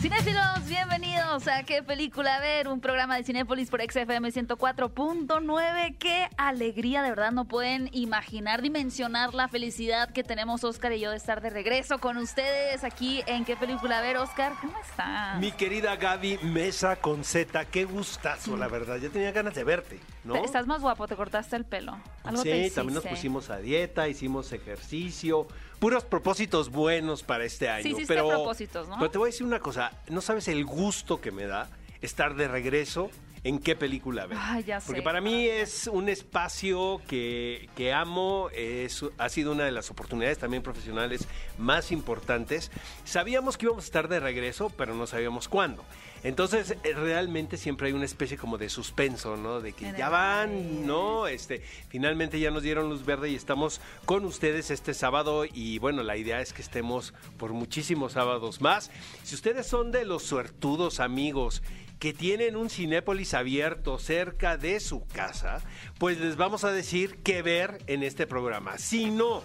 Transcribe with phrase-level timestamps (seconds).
[0.00, 2.68] Cinéfilos, bienvenidos a ¿Qué película ver?
[2.68, 5.96] Un programa de Cinépolis por XFM 104.9.
[5.98, 11.10] Qué alegría, de verdad, no pueden imaginar, dimensionar la felicidad que tenemos Oscar y yo
[11.10, 14.18] de estar de regreso con ustedes aquí en ¿Qué película ver?
[14.18, 15.40] Oscar, ¿cómo estás?
[15.40, 18.98] Mi querida Gaby Mesa con Z, qué gustazo, la verdad.
[18.98, 20.36] Ya tenía ganas de verte, ¿no?
[20.36, 21.96] Estás más guapo, te cortaste el pelo.
[22.22, 25.48] Algo te Sí, también nos pusimos a dieta, hicimos ejercicio,
[25.78, 27.82] puros propósitos buenos para este año.
[27.82, 28.96] Sí, hiciste pero, propósitos, ¿no?
[28.98, 31.68] Pero te voy a decir una cosa, no sabes el gusto que me da
[32.00, 33.10] estar de regreso
[33.46, 34.36] en qué película ver.
[34.40, 35.04] Ay, ya Porque sé.
[35.04, 40.38] para mí es un espacio que, que amo, es, ha sido una de las oportunidades
[40.38, 42.72] también profesionales más importantes.
[43.04, 45.84] Sabíamos que íbamos a estar de regreso, pero no sabíamos cuándo.
[46.26, 49.60] Entonces, eh, realmente siempre hay una especie como de suspenso, ¿no?
[49.60, 50.84] De que ya van.
[50.84, 51.28] ¿no?
[51.28, 56.02] Este, finalmente ya nos dieron luz verde y estamos con ustedes este sábado y bueno,
[56.02, 58.90] la idea es que estemos por muchísimos sábados más.
[59.22, 61.62] Si ustedes son de los suertudos amigos
[62.00, 65.62] que tienen un Cinépolis abierto cerca de su casa,
[65.98, 68.78] pues les vamos a decir qué ver en este programa.
[68.78, 69.44] Si no,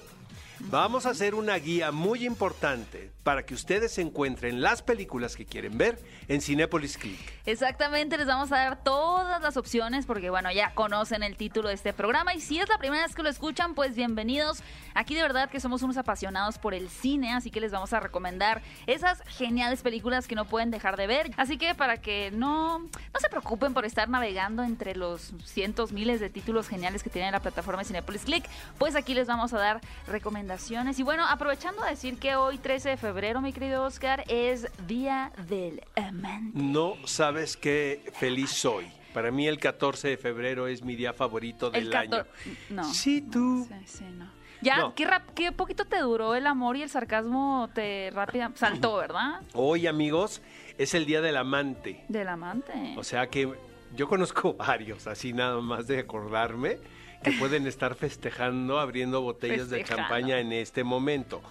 [0.70, 5.78] vamos a hacer una guía muy importante para que ustedes encuentren las películas que quieren
[5.78, 7.20] ver en Cinépolis Click.
[7.45, 11.76] Exactamente, les vamos a dar todas las opciones porque bueno, ya conocen el título de
[11.76, 14.64] este programa y si es la primera vez que lo escuchan, pues bienvenidos.
[14.94, 18.00] Aquí de verdad que somos unos apasionados por el cine, así que les vamos a
[18.00, 21.32] recomendar esas geniales películas que no pueden dejar de ver.
[21.38, 26.20] Así que para que no, no se preocupen por estar navegando entre los cientos, miles
[26.20, 28.45] de títulos geniales que tiene la plataforma de Cinepolis Click,
[28.78, 30.50] pues aquí les vamos a dar recomendaciones.
[30.97, 35.31] Y bueno, aprovechando a decir que hoy 13 de febrero, mi querido Oscar, es Día
[35.47, 36.52] del Amante.
[36.61, 38.91] No sabes qué feliz soy.
[39.13, 42.09] Para mí el 14 de febrero es mi día favorito del El año.
[42.17, 42.83] 14 No.
[42.83, 43.66] Sí, tú.
[43.66, 44.30] Sí, sí, no.
[44.61, 44.93] Ya, No.
[44.93, 49.41] qué, rap- qué poquito te duró el amor y el sarcasmo te rápida saltó, ¿verdad?
[49.53, 50.41] Hoy, amigos,
[50.77, 52.03] es el día del amante.
[52.09, 52.73] Del amante.
[52.97, 53.49] O sea que
[53.95, 56.77] yo conozco varios, así nada más de acordarme,
[57.23, 61.42] que pueden estar festejando, abriendo botellas de champaña en este momento.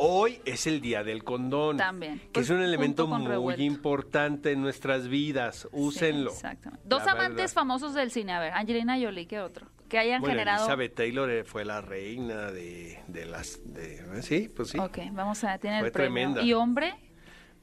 [0.00, 1.76] Hoy es el día del condón.
[1.76, 2.20] También.
[2.20, 3.62] Que Pues, es un elemento muy revuelto.
[3.62, 5.68] importante en nuestras vidas.
[5.72, 6.30] Úsenlo.
[6.30, 6.84] Sí, exactamente.
[6.88, 7.52] Dos La amantes verdad.
[7.52, 8.32] famosos del cine.
[8.32, 9.66] A ver, Angelina Jolie, ¿qué otro?
[9.88, 10.58] Que hayan Bueno, generado.
[10.64, 13.58] Elizabeth Taylor eh, fue la reina de, de las...
[13.64, 14.78] De, sí, pues sí.
[14.78, 16.14] Ok, vamos a tener Fue el premio.
[16.14, 16.42] tremenda.
[16.42, 16.94] Y hombre,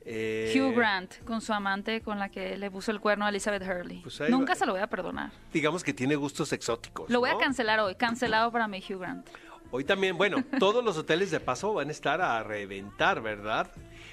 [0.08, 3.64] Eh, Hugh Grant, con su amante con la que le puso el cuerno a Elizabeth
[3.64, 4.02] Hurley.
[4.02, 4.56] Pues Nunca va.
[4.56, 5.32] se lo voy a perdonar.
[5.52, 7.10] Digamos que tiene gustos exóticos.
[7.10, 7.96] Lo voy a cancelar hoy.
[7.96, 9.28] Cancelado para mí, Hugh Grant.
[9.72, 13.72] Hoy también, bueno, todos los hoteles de paso van a estar a reventar, ¿verdad?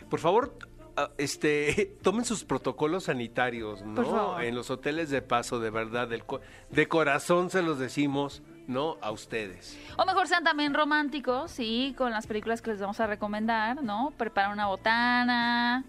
[0.08, 0.56] Por favor,
[0.96, 4.40] ah, este, tomen sus protocolos sanitarios, ¿no?
[4.40, 6.24] En los hoteles de paso, de verdad, del
[6.70, 8.96] de corazón se los decimos, ¿no?
[9.02, 9.78] A ustedes.
[9.96, 14.12] O mejor sean también románticos, sí, con las películas que les vamos a recomendar, ¿no?
[14.16, 15.84] Preparan una botana,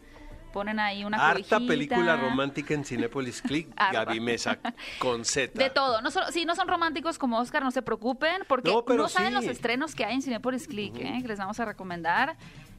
[0.52, 1.60] ponen ahí una Harta cobijita.
[1.68, 3.70] película romántica en Cinépolis Click.
[3.92, 4.60] Gaby Mesa,
[5.00, 5.58] con Z.
[5.58, 6.02] De todo.
[6.02, 9.34] No solo, si no son románticos como Oscar, no se preocupen, porque No, saben sí.
[9.36, 11.20] los estrenos que hay en Cinepolis Click, ¿eh?
[11.22, 12.36] que les vamos a recomendar.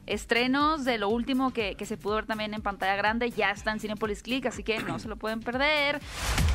[0.07, 3.71] Estrenos de lo último que, que se pudo ver también en pantalla grande, ya está
[3.71, 5.99] en Cinepolis Click, así que no se lo pueden perder.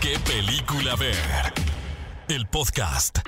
[0.01, 1.17] ¿Qué película ver?
[2.31, 3.19] El podcast.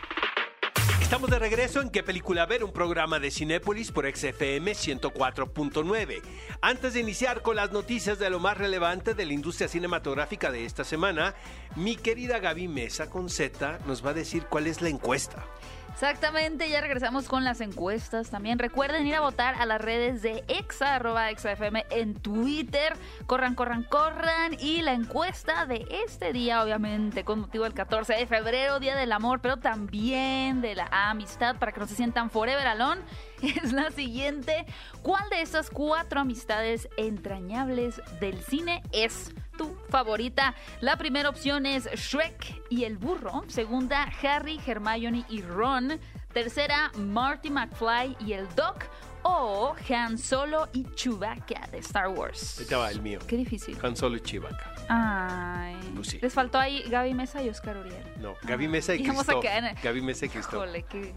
[1.01, 2.63] Estamos de regreso en ¿Qué película ver?
[2.63, 6.23] Un programa de Cinépolis por XFM 104.9.
[6.61, 10.65] Antes de iniciar con las noticias de lo más relevante de la industria cinematográfica de
[10.65, 11.35] esta semana,
[11.75, 15.45] mi querida Gaby Mesa con Z nos va a decir cuál es la encuesta.
[15.93, 18.31] Exactamente, ya regresamos con las encuestas.
[18.31, 22.95] También recuerden ir a votar a las redes de Exa, arroba ExaFM en Twitter.
[23.27, 24.57] Corran, corran, corran.
[24.59, 29.13] Y la encuesta de este día, obviamente, con motivo del 14 de febrero, Día del
[29.13, 33.03] Amor, pero también de la amistad, para que no se sientan forever alone,
[33.63, 34.65] es la siguiente.
[35.03, 40.55] ¿Cuál de estas cuatro amistades entrañables del cine es tu favorita?
[40.81, 43.45] La primera opción es Shrek y el burro.
[43.49, 45.99] Segunda, Harry, Hermione y Ron.
[46.33, 48.87] Tercera, Marty McFly y el Doc.
[49.25, 52.59] O Han Solo y Chewbacca de Star Wars.
[52.59, 53.21] Ahí te va el mío.
[53.29, 53.79] Qué difícil.
[53.81, 54.75] Han Solo y Chivaca.
[54.89, 55.77] Ay.
[55.95, 56.19] Pues sí.
[56.21, 58.03] Les faltó ahí Gaby Mesa y Oscar Uriel.
[58.21, 60.57] No, Gaby Mesa y Y Gaby Mesa y Cristo.
[60.57, 61.15] Híjole, qué...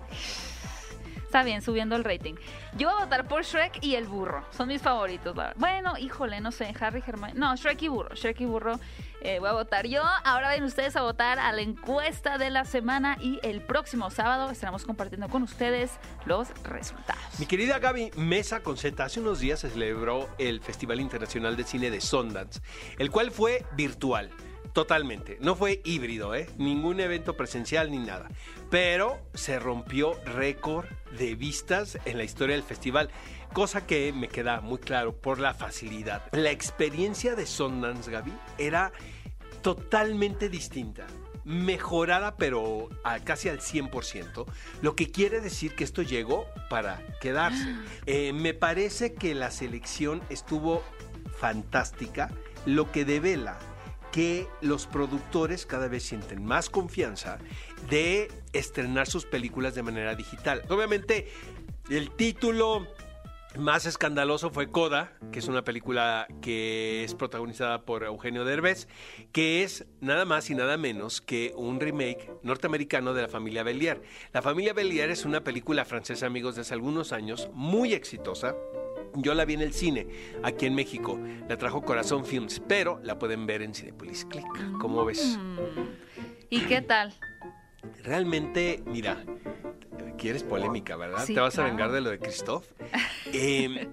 [1.25, 2.35] Está bien, subiendo el rating.
[2.77, 4.45] Yo voy a votar por Shrek y el burro.
[4.51, 5.53] Son mis favoritos, la.
[5.57, 7.33] Bueno, híjole, no sé, Harry Hermione.
[7.33, 8.15] No, Shrek y burro.
[8.15, 8.79] Shrek y burro
[9.21, 10.03] eh, voy a votar yo.
[10.23, 14.51] Ahora ven ustedes a votar a la encuesta de la semana y el próximo sábado
[14.51, 15.91] estaremos compartiendo con ustedes
[16.25, 17.23] los resultados.
[17.39, 21.63] Mi querida Gaby Mesa con Z, hace unos días se celebró el Festival Internacional de
[21.63, 22.61] Cine de Sundance,
[22.99, 24.29] el cual fue virtual.
[24.75, 25.37] Totalmente.
[25.39, 26.49] No fue híbrido, ¿eh?
[26.57, 28.27] Ningún evento presencial ni nada.
[28.69, 30.85] Pero se rompió récord
[31.17, 33.09] de vistas en la historia del festival.
[33.53, 36.23] Cosa que me queda muy claro por la facilidad.
[36.33, 38.91] La experiencia de Sundance, Gaby, era
[39.61, 41.07] totalmente distinta
[41.45, 44.45] mejorada pero a casi al 100%,
[44.81, 47.75] lo que quiere decir que esto llegó para quedarse.
[48.07, 50.83] Eh, me parece que la selección estuvo
[51.39, 52.31] fantástica,
[52.65, 53.57] lo que devela
[54.15, 57.37] que los productores cada vez sienten más confianza
[57.89, 60.63] de estrenar sus películas de manera digital.
[60.69, 61.27] Obviamente,
[61.89, 62.87] el título
[63.57, 68.87] más escandaloso fue Coda, que es una película que es protagonizada por Eugenio Derbez,
[69.33, 74.01] que es nada más y nada menos que un remake norteamericano de la familia Bellier.
[74.31, 78.55] La familia Bellier es una película francesa, amigos, de hace algunos años, muy exitosa.
[79.17, 80.07] Yo la vi en el cine,
[80.43, 81.19] aquí en México.
[81.47, 84.45] La trajo Corazón Films, pero la pueden ver en Cinepolis Click.
[84.79, 85.37] ¿Cómo ves?
[85.39, 85.57] Mm.
[86.49, 87.13] ¿Y qué tal?
[88.03, 89.23] Realmente, mira,
[90.17, 91.23] quieres polémica, ¿verdad?
[91.25, 91.67] Sí, Te vas claro.
[91.67, 92.65] a vengar de lo de Christoph.
[93.33, 93.89] Eh,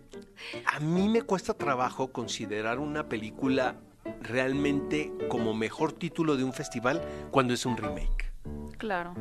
[0.67, 3.77] a mí me cuesta trabajo considerar una película
[4.21, 8.33] realmente como mejor título de un festival cuando es un remake.
[8.79, 9.15] Claro.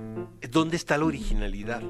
[0.50, 1.84] ¿Dónde está la originalidad?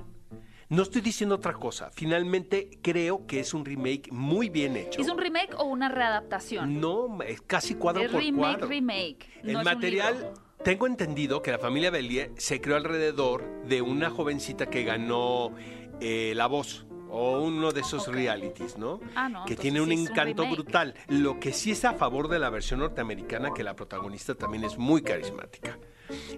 [0.71, 1.89] No estoy diciendo otra cosa.
[1.91, 5.01] Finalmente creo que es un remake muy bien hecho.
[5.01, 6.79] ¿Es un remake o una readaptación?
[6.79, 8.68] No, es casi cuadro es por remake, cuadro.
[8.68, 9.29] remake.
[9.44, 10.33] El no es un material,
[10.63, 15.53] tengo entendido que la familia Bellier se creó alrededor de una jovencita que ganó
[16.00, 19.01] eh, La Voz o uno de esos realities, ¿no?
[19.13, 20.56] Ah, no, que tiene un encanto remake.
[20.56, 20.95] brutal.
[21.09, 24.77] Lo que sí es a favor de la versión norteamericana, que la protagonista también es
[24.77, 25.77] muy carismática.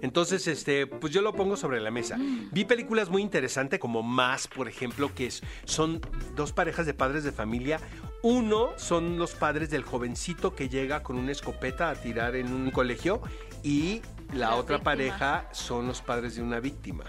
[0.01, 2.17] Entonces, este, pues yo lo pongo sobre la mesa.
[2.17, 2.49] Mm.
[2.51, 6.01] Vi películas muy interesantes como Más, por ejemplo, que es- son
[6.35, 7.79] dos parejas de padres de familia.
[8.21, 12.71] Uno son los padres del jovencito que llega con una escopeta a tirar en un
[12.71, 13.21] colegio
[13.63, 14.01] y
[14.33, 17.03] la otra pareja son los padres de una víctima.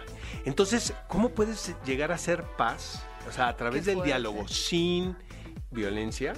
[0.44, 3.04] Entonces, ¿cómo puedes llegar a hacer paz?
[3.28, 5.16] O sea, a través del diálogo, sin
[5.70, 6.34] violencia,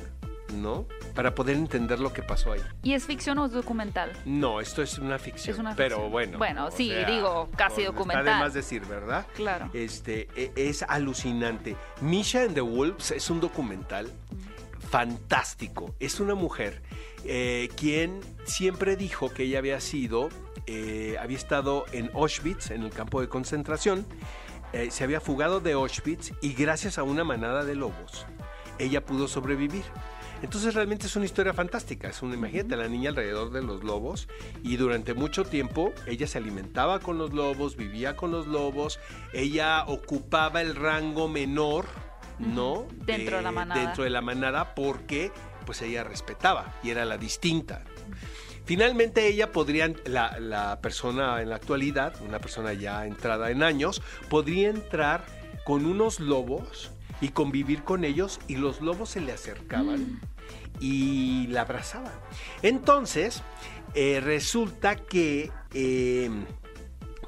[0.54, 0.87] ¿no?
[1.14, 2.60] Para poder entender lo que pasó ahí.
[2.82, 4.12] ¿Y es ficción o es documental?
[4.25, 5.54] No, esto es una ficción.
[5.54, 6.12] Es una Pero ficción.
[6.12, 6.38] bueno.
[6.38, 8.25] Bueno, sí, digo, casi Está documental.
[8.25, 9.26] de más decir, ¿verdad?
[9.34, 9.70] Claro.
[9.72, 11.76] Este, e- es alucinante.
[12.00, 14.10] Misha and the Wolves es un documental
[14.90, 15.94] fantástico.
[16.00, 16.82] Es una mujer
[17.25, 20.28] eh, quien siempre dijo que ella había sido,
[20.66, 24.06] eh, había estado en Auschwitz, en el campo de concentración,
[24.72, 28.26] eh, se había fugado de Auschwitz y gracias a una manada de lobos,
[28.78, 29.84] ella pudo sobrevivir.
[30.42, 32.08] Entonces realmente es una historia fantástica.
[32.08, 34.28] Es una, imagínate la niña alrededor de los lobos
[34.62, 39.00] y durante mucho tiempo ella se alimentaba con los lobos, vivía con los lobos,
[39.32, 41.86] ella ocupaba el rango menor,
[42.38, 42.86] ¿no?
[43.06, 43.80] Dentro de la manada.
[43.80, 45.32] Dentro de la manada porque
[45.64, 47.82] pues ella respetaba y era la distinta.
[48.64, 54.02] Finalmente ella podría, la, la persona en la actualidad, una persona ya entrada en años,
[54.28, 55.24] podría entrar
[55.64, 56.90] con unos lobos
[57.20, 60.20] y convivir con ellos y los lobos se le acercaban
[60.80, 62.12] y la abrazaban.
[62.62, 63.42] Entonces,
[63.94, 66.30] eh, resulta que eh,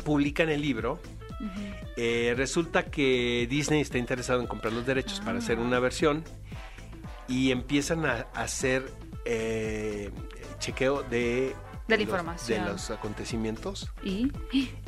[0.04, 1.00] publican el libro.
[1.96, 6.24] eh, resulta que Disney está interesado en comprar los derechos para hacer una versión
[7.28, 8.90] y empiezan a, a hacer
[9.24, 10.10] eh,
[10.58, 11.54] chequeo de,
[11.86, 12.64] De la los- información.
[12.64, 14.32] de los acontecimientos ¿Y?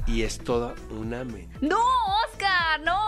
[0.06, 1.58] y es toda una mentira.
[1.60, 1.78] ¡No,
[2.28, 2.80] Oscar!
[2.84, 2.98] ¡No!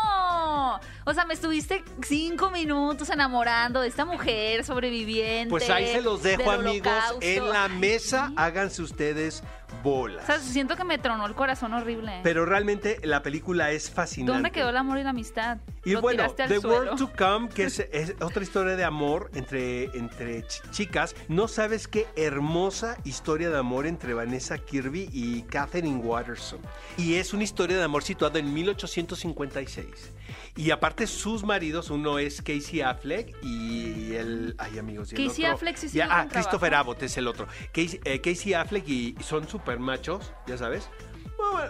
[1.04, 5.50] O sea, me estuviste cinco minutos enamorando de esta mujer sobreviviente.
[5.50, 7.19] Pues ahí se los dejo, amigos, holocausto.
[7.20, 8.32] en la mesa.
[8.36, 9.43] Háganse ustedes
[9.82, 10.22] bolas.
[10.24, 12.20] O sea, siento que me tronó el corazón horrible.
[12.22, 14.32] Pero realmente la película es fascinante.
[14.32, 15.58] ¿Dónde quedó el amor y la amistad?
[15.84, 16.69] Y Lo bueno, al The suelo.
[16.93, 21.14] World to Come, que es, es otra historia de amor entre, entre ch- chicas.
[21.29, 26.60] No sabes qué hermosa historia de amor entre Vanessa Kirby y Catherine Watterson.
[26.96, 30.12] Y es una historia de amor situada en 1856.
[30.56, 34.55] Y aparte sus maridos, uno es Casey Affleck y el...
[34.58, 35.12] Ay, amigos.
[35.12, 36.74] y el Casey otro- Affleck sí sigue Ah, Christopher.
[36.74, 37.46] Abbott es el otro.
[37.72, 40.88] Casey, eh, Casey Affleck y, son super machos, ya sabes.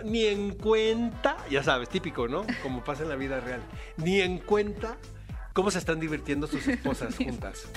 [0.04, 2.46] Ni en cuenta, ya sabes, típico, ¿no?
[2.62, 3.61] Como pasa en la vida real.
[3.99, 4.96] Ni en cuenta
[5.52, 7.68] cómo se están divirtiendo sus esposas juntas.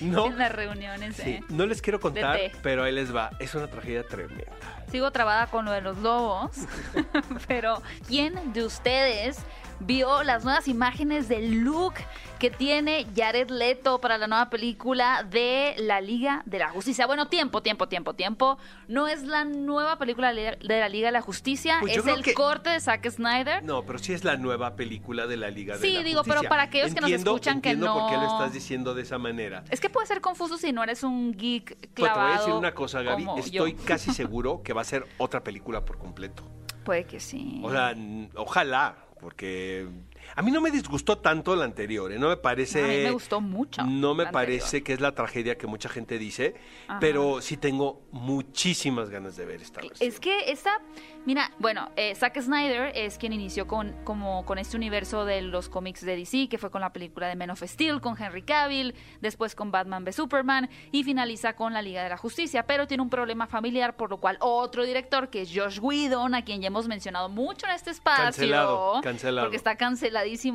[0.00, 0.26] ¿No?
[0.26, 1.44] En las reuniones, Sí, ¿eh?
[1.48, 3.30] no les quiero contar, pero ahí les va.
[3.40, 4.44] Es una tragedia tremenda.
[4.90, 6.52] Sigo trabada con lo de los lobos,
[7.48, 9.38] pero ¿quién de ustedes
[9.80, 11.94] vio las nuevas imágenes del look
[12.38, 17.04] que tiene Jared Leto para la nueva película de la Liga de la Justicia.
[17.06, 18.58] Bueno, tiempo, tiempo, tiempo, tiempo.
[18.86, 22.34] No es la nueva película de la Liga de la Justicia, Pues es el que-
[22.34, 23.64] corte de Zack Snyder.
[23.64, 26.34] No, pero sí es la nueva película de la Liga de Sí, la digo, pero
[26.34, 26.48] Justicia.
[26.48, 29.02] para aquellos que nos Entiendo- escuchan que entiendo por qué lo no- estás diciendo de
[29.02, 29.64] esa manera.
[29.70, 32.22] Es que puede ser confuso si no eres un geek Pues te clavado.
[32.22, 33.26] voy a decir una cosa, Gaby.
[33.38, 33.84] Estoy yo.
[33.84, 36.44] casi seguro que va a ser otra película por completo.
[36.84, 37.60] Puede que sí.
[37.64, 37.94] O sea,
[38.36, 39.88] ojalá, porque
[40.34, 42.18] a mí no me disgustó tanto la anterior, ¿eh?
[42.18, 42.84] no me parece...
[42.84, 43.84] a mí me gustó mucho.
[43.84, 44.84] No me parece anterior.
[44.84, 46.54] que es la tragedia que mucha gente dice,
[46.86, 47.00] Ajá.
[47.00, 50.08] pero sí tengo muchísimas ganas de ver esta versión.
[50.08, 50.80] Es que esta,
[51.26, 55.68] mira, bueno, eh, Zack Snyder es quien inició con, como, con este universo de los
[55.68, 58.94] cómics de DC, que fue con la película de Men of Steel, con Henry Cavill,
[59.20, 63.02] después con Batman v Superman y finaliza con la Liga de la Justicia, pero tiene
[63.02, 66.68] un problema familiar, por lo cual otro director, que es Josh Whedon, a quien ya
[66.68, 69.46] hemos mencionado mucho en este espacio, Cancelado, cancelado.
[69.46, 69.76] porque está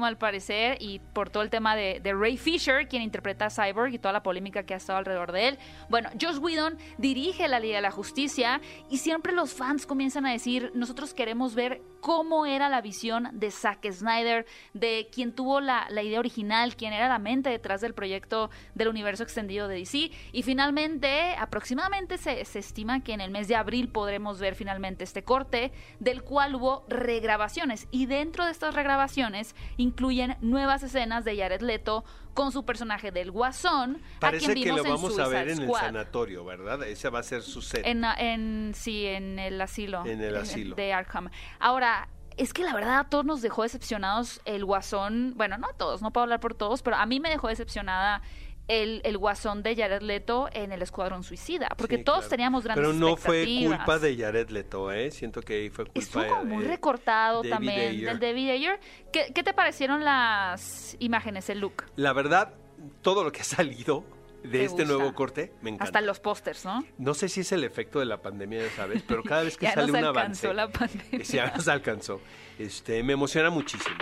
[0.03, 3.99] al parecer y por todo el tema de, Ray Fisher, quien interpreta a Cyborg y
[3.99, 5.59] toda la polémica que ha estado alrededor de él.
[5.89, 10.31] Bueno, Josh Whedon dirige la Liga de la Justicia y siempre los fans comienzan a
[10.31, 15.87] decir, nosotros queremos ver cómo era la visión de Zack Snyder, de quien tuvo la,
[16.03, 20.11] idea original, quién era la mente detrás del proyecto del universo extendido de DC.
[20.33, 25.05] Y finalmente, aproximadamente se, se estima que en el mes de abril podremos ver finalmente
[25.05, 27.87] este corte, del cual hubo regrabaciones.
[27.89, 33.31] Y dentro de estas regrabaciones incluyen nuevas escenas de Jared Leto con su personaje del
[33.31, 35.81] Guasón, a quien que vimos lo vamos en a ver en Squad.
[35.81, 36.83] el sanatorio, ¿verdad?
[36.83, 37.81] Ese va a ser su set.
[37.85, 40.05] En, en- sí, en el asilo.
[40.05, 40.75] En el asilo.
[40.75, 41.29] De Arkham.
[41.59, 45.33] Ahora, es que la verdad a todos nos dejó decepcionados el guasón.
[45.35, 48.23] Bueno, no a todos, no puedo hablar por todos, pero a mí me dejó decepcionada
[48.67, 51.67] el, el guasón de Jared Leto en el Escuadrón Suicida.
[51.77, 52.29] Porque Sí, todos claro.
[52.29, 55.11] teníamos grandes Pero no fue culpa de Jared Leto, ¿eh?
[55.11, 58.09] Siento que fue culpa Estuvo como muy de- recortado David también Ayer.
[58.09, 58.79] del David Ayer.
[59.11, 61.83] ¿Qué, ¿Qué te parecieron las imágenes, el look?
[61.97, 62.53] La verdad,
[63.01, 64.03] todo lo que ha salido
[64.43, 64.97] de ¿Te este gusta?
[64.97, 65.85] nuevo corte me encanta.
[65.85, 66.83] Hasta los pósters, ¿no?
[66.97, 69.65] No sé si es el efecto de la pandemia, ya sabes, pero cada vez que
[69.67, 71.19] Ya sale nos un alcanzó avance, la pandemia.
[71.25, 72.21] ya nos alcanzó,
[72.59, 73.95] este, me emociona muchísimo.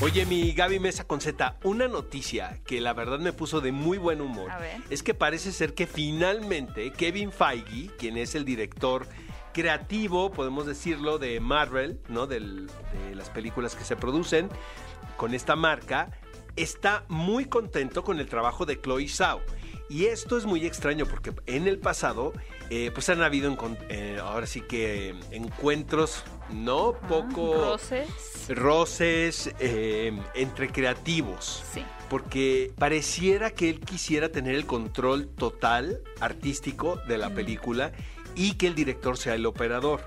[0.00, 3.96] Oye, mi Gaby Mesa con Z, una noticia que la verdad me puso de muy
[3.96, 4.80] buen humor A ver.
[4.90, 9.06] es que parece ser que finalmente Kevin Feige, quien es el director
[9.52, 12.26] creativo, podemos decirlo, de Marvel, ¿no?
[12.26, 14.48] Del- de las películas que se producen
[15.16, 16.10] con esta marca,
[16.56, 19.40] está muy contento con el trabajo de Chloe Zhao.
[19.88, 22.32] Y esto es muy extraño porque en el pasado,
[22.70, 23.54] eh, pues han habido,
[23.88, 26.94] eh, ahora sí que encuentros, ¿no?
[27.08, 28.08] Poco Roses.
[28.48, 31.62] roces eh, entre creativos.
[31.72, 31.84] Sí.
[32.08, 37.34] Porque pareciera que él quisiera tener el control total artístico de la Mm.
[37.34, 37.92] película
[38.34, 40.00] y que el director sea el operador.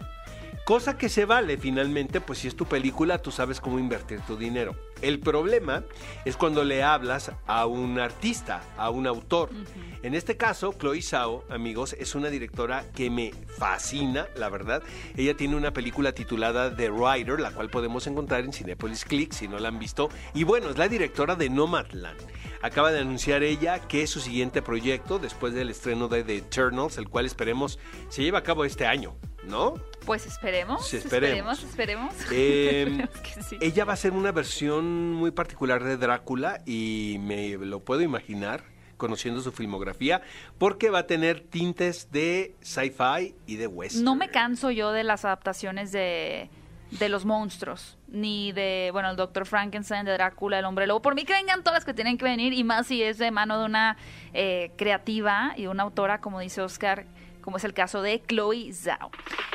[0.65, 4.36] Cosa que se vale finalmente, pues si es tu película, tú sabes cómo invertir tu
[4.38, 4.75] dinero.
[5.01, 5.83] El problema
[6.25, 9.49] es cuando le hablas a un artista, a un autor.
[10.03, 14.83] En este caso, Chloe Zhao, amigos, es una directora que me fascina, la verdad.
[15.15, 19.47] Ella tiene una película titulada The Rider, la cual podemos encontrar en Cinepolis Click si
[19.47, 20.09] no la han visto.
[20.33, 22.19] Y bueno, es la directora de Nomadland.
[22.61, 26.97] Acaba de anunciar ella que es su siguiente proyecto después del estreno de The Eternals,
[26.97, 29.75] el cual esperemos se lleve a cabo este año, ¿no?
[30.07, 30.87] Pues esperemos.
[30.87, 32.15] Sí, esperemos, esperemos.
[32.15, 32.31] esperemos.
[32.31, 33.57] Eh, Esperemos que sí.
[33.59, 38.63] Ella va a ser una versión muy particular de Drácula y me lo puedo imaginar
[38.95, 40.21] conociendo su filmografía
[40.57, 44.05] porque va a tener tintes de sci-fi y de western.
[44.05, 46.49] No me canso yo de las adaptaciones de,
[46.91, 51.01] de los monstruos, ni de, bueno, el Doctor Frankenstein, de Drácula, el Hombre Lobo.
[51.01, 53.29] Por mí que vengan todas las que tienen que venir y más si es de
[53.29, 53.97] mano de una
[54.33, 57.05] eh, creativa y una autora, como dice Oscar,
[57.47, 59.09] como es el caso de Chloe Zhao.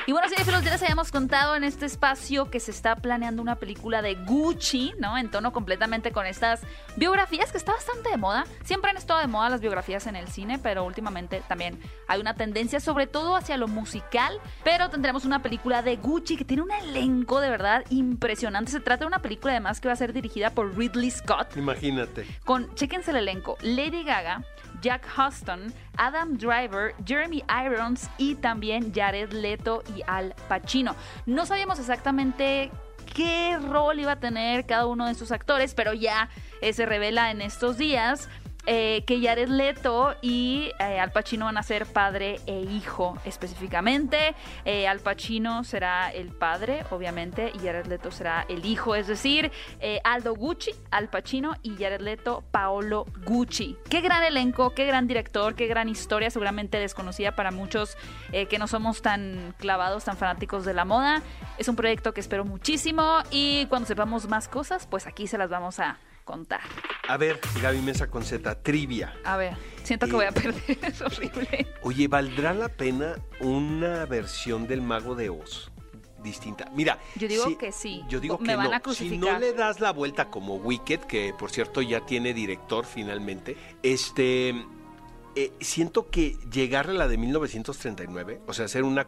[0.07, 3.57] Y bueno, cinéfilos, ya les habíamos contado en este espacio que se está planeando una
[3.57, 5.19] película de Gucci, ¿no?
[5.19, 6.63] En tono completamente con estas
[6.97, 8.47] biografías que está bastante de moda.
[8.65, 12.33] Siempre han estado de moda las biografías en el cine, pero últimamente también hay una
[12.33, 14.41] tendencia, sobre todo hacia lo musical.
[14.65, 18.73] Pero tendremos una película de Gucci que tiene un elenco de verdad impresionante.
[18.73, 22.25] Se trata de una película además que va a ser dirigida por Ridley Scott Imagínate.
[22.47, 24.47] con, chéquense el elenco, Lady Gaga,
[24.83, 30.95] Jack Huston, Adam Driver, Jeremy Irons y también Jared Leto y Al Pacino.
[31.25, 32.71] No sabíamos exactamente
[33.15, 36.29] qué rol iba a tener cada uno de estos actores, pero ya
[36.61, 38.29] eh, se revela en estos días.
[38.67, 44.35] Eh, que Jared Leto y eh, Al Pacino van a ser padre e hijo específicamente.
[44.65, 49.51] Eh, Al Pacino será el padre, obviamente, y Jared Leto será el hijo, es decir,
[50.05, 53.77] Aldo Gucci, Al Pacino y Jared Leto, Paolo Gucci.
[53.89, 57.97] Qué gran elenco, qué gran director, qué gran historia, seguramente desconocida para muchos
[58.31, 61.23] que no somos tan clavados, tan fanáticos de la moda.
[61.59, 65.51] Es un proyecto que espero muchísimo y cuando sepamos más cosas, pues aquí se las
[65.51, 66.61] vamos a contar.
[67.13, 69.15] A ver, Gaby Mesa con Z, trivia.
[69.25, 69.55] A ver,
[69.85, 71.67] siento que voy a perder, es horrible.
[71.83, 75.71] Oye, ¿valdrá la pena una versión del Mago de Oz?
[76.23, 76.71] Distinta.
[76.75, 76.99] Mira.
[77.17, 78.03] Yo digo si- que sí.
[78.09, 78.77] Yo digo Me que van no.
[78.91, 82.87] a Si no le das la vuelta como Wicked, que por cierto ya tiene director
[82.87, 84.55] finalmente, este.
[85.35, 89.07] eh, siento que llegarle a la de 1939, o sea, hacer una,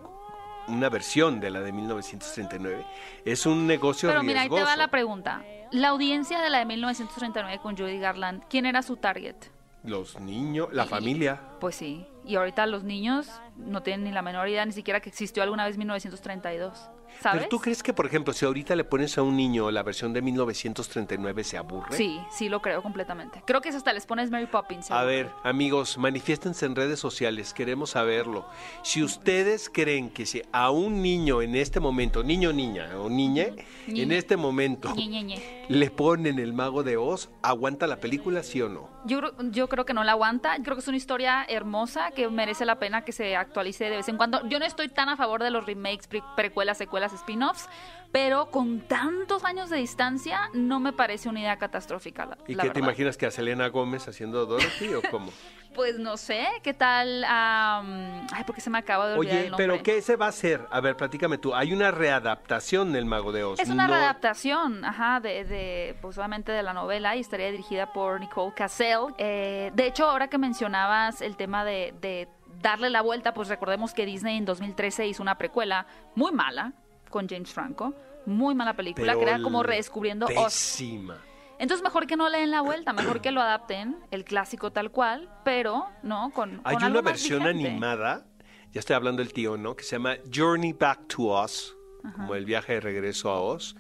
[0.68, 2.84] una versión de la de 1939,
[3.24, 4.76] es un negocio Pero mira, ahí te va riesgoso.
[4.78, 5.42] la pregunta.
[5.70, 9.36] La audiencia de la de 1939 con Judy Garland, ¿quién era su target?
[9.82, 11.40] Los niños, la Y- familia.
[11.60, 12.06] Pues sí.
[12.24, 15.66] Y ahorita los niños no tienen ni la menor idea ni siquiera que existió alguna
[15.66, 16.88] vez 1932.
[17.20, 17.38] ¿Sabes?
[17.44, 20.12] Pero tú crees que, por ejemplo, si ahorita le pones a un niño la versión
[20.12, 21.96] de 1939 se aburre?
[21.96, 23.42] Sí, sí lo creo completamente.
[23.46, 24.86] Creo que si hasta les pones Mary Poppins.
[24.90, 25.06] A seguro.
[25.06, 28.46] ver, amigos, manifiéstense en redes sociales, queremos saberlo.
[28.82, 33.54] Si ustedes creen que si a un niño en este momento, niño, niña o niñe,
[33.86, 35.66] en este momento Ñe, Ñe, Ñe.
[35.68, 38.88] le ponen el mago de Oz, ¿aguanta la película, sí o no?
[39.06, 40.56] Yo, creo- yo creo que no la aguanta.
[40.62, 44.08] Creo que es una historia hermosa que merece la pena que se actualice de vez
[44.08, 44.46] en cuando.
[44.48, 47.68] Yo no estoy tan a favor de los remakes, pre- precuelas, secuelas, spin-offs,
[48.12, 52.26] pero con tantos años de distancia no me parece una idea catastrófica.
[52.26, 55.30] La, ¿Y la qué te imaginas que a Selena Gómez haciendo Dorothy o cómo?
[55.74, 57.24] Pues no sé, ¿qué tal?
[57.24, 59.66] am, ay, porque se me acaba de olvidar Oye, el nombre.
[59.66, 60.64] pero ¿qué se va a hacer?
[60.70, 61.52] A ver, platícame tú.
[61.52, 63.58] Hay una readaptación del mago de Oz.
[63.58, 67.92] Es una no- readaptación, ajá, de, de, pues obviamente de la novela y estaría dirigida
[67.92, 69.14] por Nicole Cassell.
[69.18, 72.28] Eh, de hecho, ahora que mencionabas el tema de, de
[72.62, 76.72] darle la vuelta, pues recordemos que Disney en 2013 hizo una precuela muy mala
[77.14, 77.94] con James Franco,
[78.26, 80.46] muy mala película, pero que era como redescubriendo Oz.
[80.46, 81.16] Pésima.
[81.60, 84.90] Entonces mejor que no le den la vuelta, mejor que lo adapten, el clásico tal
[84.90, 86.32] cual, pero, ¿no?
[86.34, 87.68] Con, Hay con una más versión vigente.
[87.68, 88.26] animada,
[88.72, 89.76] ya estoy hablando del tío, ¿no?
[89.76, 91.76] Que se llama Journey Back to Oz,
[92.16, 93.76] como el viaje de regreso a Oz,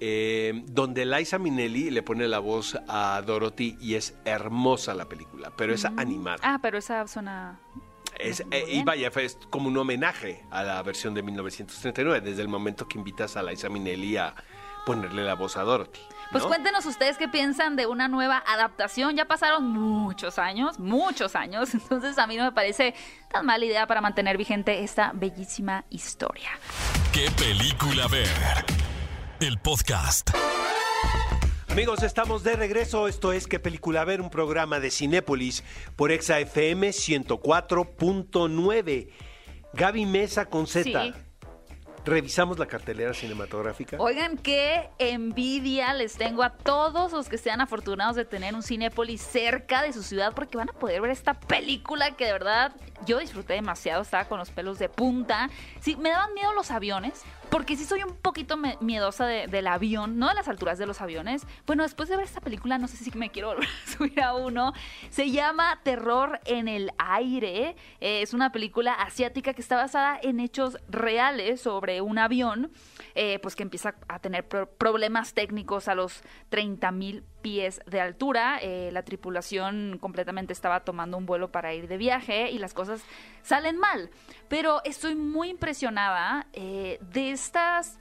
[0.00, 5.52] eh, donde Liza Minnelli le pone la voz a Dorothy y es hermosa la película,
[5.58, 6.38] pero es animada.
[6.42, 7.60] Ah, pero esa suena...
[8.18, 12.48] Es- eh, y vaya, es como un homenaje a la versión de 1939, desde el
[12.48, 14.34] momento que invitas a Liza Minnelli a
[14.86, 16.00] ponerle la voz a Dorothy.
[16.32, 16.48] Pues ¿no?
[16.48, 19.14] cuéntenos ustedes qué piensan de una nueva adaptación.
[19.16, 21.74] Ya pasaron muchos años, muchos años.
[21.74, 22.94] Entonces a mí no me parece
[23.30, 26.50] tan mala idea para mantener vigente esta bellísima historia.
[27.12, 28.28] ¿Qué película ver?
[29.40, 30.30] El podcast.
[31.72, 33.08] Amigos, estamos de regreso.
[33.08, 34.20] Esto es ¿Qué película ver?
[34.20, 35.64] Un programa de Cinépolis
[35.96, 39.08] por Exa FM 104.9.
[39.72, 40.84] Gaby Mesa con Z.
[40.84, 41.14] Sí.
[42.04, 43.96] Revisamos la cartelera cinematográfica.
[43.98, 49.22] Oigan, qué envidia les tengo a todos los que sean afortunados de tener un Cinépolis
[49.22, 53.18] cerca de su ciudad porque van a poder ver esta película que de verdad yo
[53.18, 55.48] disfruté demasiado, estaba con los pelos de punta.
[55.80, 60.18] Sí, me daban miedo los aviones, porque sí soy un poquito miedosa de- del avión,
[60.18, 61.46] no de las alturas de los aviones.
[61.66, 64.34] Bueno, después de ver esta película no sé si me quiero volver a subir a
[64.34, 64.72] uno.
[65.10, 67.76] Se llama Terror en el aire.
[68.00, 72.72] Eh, es una película asiática que está basada en hechos reales sobre un avión,
[73.14, 78.00] eh, pues que empieza a tener pro- problemas técnicos a los 30 mil pies de
[78.00, 78.58] altura.
[78.62, 83.02] Eh, la tripulación completamente estaba tomando un vuelo para ir de viaje y las cosas
[83.42, 84.10] salen mal.
[84.48, 87.98] Pero estoy muy impresionada eh, de estas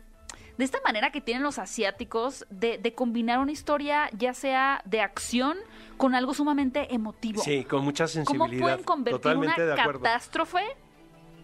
[0.58, 5.02] de esta manera que tienen los asiáticos de, de combinar una historia ya sea de
[5.02, 5.58] acción
[5.98, 7.42] con algo sumamente emotivo.
[7.42, 8.62] Sí, con mucha ¿Cómo sensibilidad.
[8.62, 10.62] pueden convertir Totalmente una catástrofe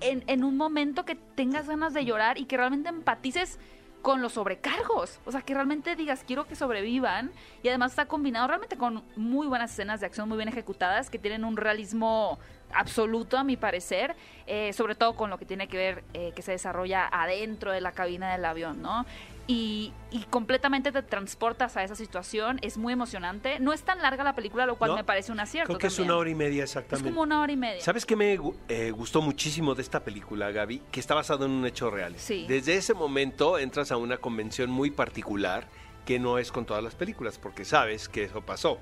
[0.02, 3.60] en, en un momento que tengas ganas de llorar y que realmente empatices
[4.08, 5.20] con los sobrecargos?
[5.26, 7.30] O sea, que realmente digas, quiero que sobrevivan.
[7.62, 11.20] Y además está combinado realmente con muy buenas escenas de acción, muy bien ejecutadas, que
[11.20, 12.40] tienen un realismo
[12.74, 14.16] absoluto, a mi parecer,
[14.46, 17.82] eh, sobre todo con lo que tiene que ver eh, que se desarrolla adentro de
[17.82, 19.06] la cabina del avión, ¿no?
[19.50, 23.60] Y, y completamente te transportas a esa situación, es muy emocionante.
[23.60, 25.68] No es tan larga la película, lo cual No, me parece un acierto.
[25.68, 27.10] Creo que es una hora y media Es exactamente.
[27.10, 27.82] como una hora y media.
[27.82, 30.84] ¿Sabes qué me eh, gustó muchísimo de esta película, Gaby?
[30.92, 32.16] Que está basado en un hecho real.
[32.18, 32.46] Sí.
[32.48, 35.68] Desde ese momento entras a una convención muy particular
[36.06, 38.80] que no es con todas las películas, porque sabes que eso pasó.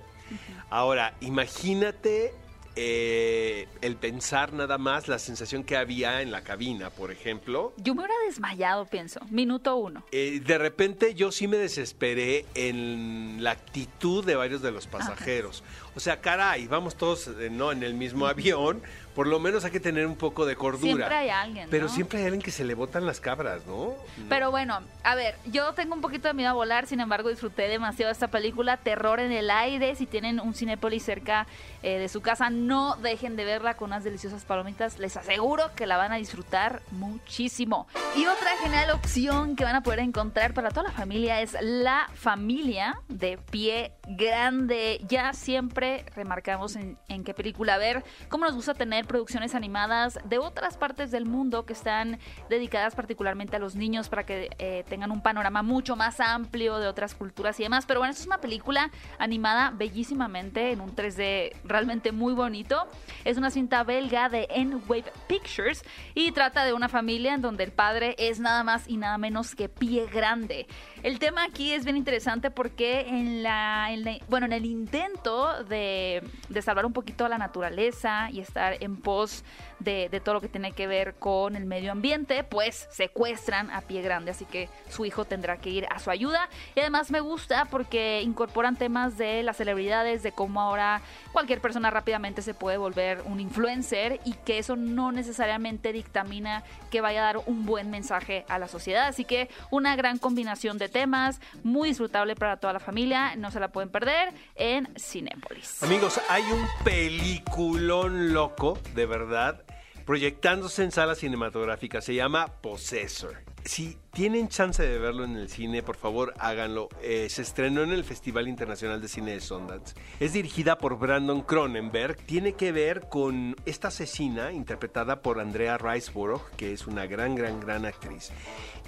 [0.70, 2.34] Ahora, imagínate
[2.76, 7.74] eh, el pensar nada más la sensación que había en la cabina, por ejemplo.
[7.78, 9.20] Yo me hubiera desmayado, pienso.
[9.30, 10.04] Minuto uno.
[10.12, 15.64] Eh, de repente yo sí me desesperé en la actitud de varios de los pasajeros.
[15.96, 18.82] O sea, caray, vamos todos eh, no en el mismo avión,
[19.16, 20.94] por lo menos hay que tener un poco de cordura.
[20.94, 21.94] Siempre hay alguien, Pero ¿no?
[21.94, 23.96] siempre hay alguien que se le botan las cabras, ¿no?
[24.28, 27.70] Pero bueno, a ver, yo tengo un poquito de miedo a volar, sin embargo disfruté
[27.70, 31.48] demasiado esta película, Terror en el aire, si tienen un Cinépolis cerca
[31.82, 35.88] eh, de su casa, no dejen de verla con unas deliciosas palomitas, les aseguro que
[35.88, 37.88] la van a disfrutar muchísimo.
[38.18, 42.10] Y otra genial opción que van a poder encontrar para toda la familia es La
[42.16, 45.00] Familia de Pie Grande.
[45.08, 45.85] Ya siempre
[46.16, 51.26] remarcamos en, qué película ver, cómo nos gusta tener producciones animadas de otras partes del
[51.26, 52.20] mundo que están
[52.50, 56.88] dedicadas particularmente a los niños para que eh, tengan un panorama mucho más amplio de
[56.88, 57.86] otras culturas y demás.
[57.86, 62.88] Pero bueno, esta es una película animada bellísimamente en un 3D realmente muy bonito.
[63.24, 67.72] Es una cinta belga de N-Wave Pictures y trata de una familia en donde el
[67.72, 70.68] padre es nada más y nada menos que pie grande.
[71.04, 75.64] El tema aquí es bien interesante porque en la, en la- bueno, en el intento
[75.66, 79.44] de, de salvar un poquito a la naturaleza y estar en pos
[79.80, 83.82] de, de todo lo que tiene que ver con el medio ambiente, pues secuestran a
[83.82, 86.50] pie grande, así que su hijo tendrá que ir a su ayuda.
[86.76, 91.90] Y además me gusta porque incorporan temas de las celebridades, de cómo ahora cualquier persona
[91.90, 97.26] rápidamente se puede volver un influencer y que eso no necesariamente dictamina que vaya a
[97.26, 99.08] dar un buen mensaje a la sociedad.
[99.08, 103.60] Así que una gran combinación de temas, muy disfrutable para toda la familia, no se
[103.60, 105.65] la pueden perder en Cinépolis.
[105.82, 109.65] Amigos, hay un peliculón loco, de verdad,
[110.06, 112.06] proyectándose en salas cinematográficas.
[112.06, 113.44] Se llama Possessor.
[113.66, 116.88] Si tienen chance de verlo en el cine, por favor háganlo.
[117.02, 119.96] Eh, se estrenó en el Festival Internacional de Cine de Sundance.
[120.20, 122.16] Es dirigida por Brandon Cronenberg.
[122.28, 127.60] Tiene que ver con esta asesina interpretada por Andrea Riseborough, que es una gran, gran,
[127.60, 128.32] gran actriz.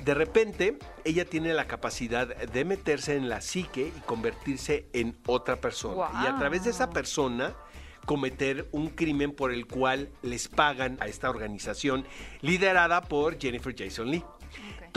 [0.06, 5.56] De repente, ella tiene la capacidad de meterse en la psique y convertirse en otra
[5.56, 6.08] persona.
[6.23, 7.56] Y a través de esa persona
[8.07, 12.05] cometer un crimen por el cual les pagan a esta organización
[12.41, 14.23] liderada por Jennifer Jason Lee.